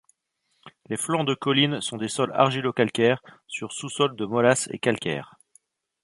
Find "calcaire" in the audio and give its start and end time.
4.79-5.35